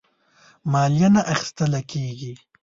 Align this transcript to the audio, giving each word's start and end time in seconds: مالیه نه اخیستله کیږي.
مالیه 0.71 1.09
نه 1.15 1.21
اخیستله 1.33 1.79
کیږي. 1.91 2.33